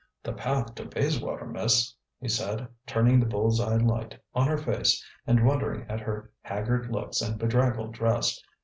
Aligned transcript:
"The 0.23 0.33
path 0.33 0.73
to 0.73 0.85
Bayswater, 0.85 1.45
miss," 1.45 1.93
he 2.19 2.27
said, 2.27 2.67
turning 2.87 3.19
the 3.19 3.27
bull's 3.27 3.59
eye 3.61 3.75
light 3.75 4.19
on 4.33 4.47
her 4.47 4.57
face 4.57 5.05
and 5.27 5.45
wondering 5.45 5.85
at 5.87 5.99
her 5.99 6.31
haggard 6.41 6.91
looks 6.91 7.21
and 7.21 7.37
bedraggled 7.37 7.93
dress. 7.93 8.41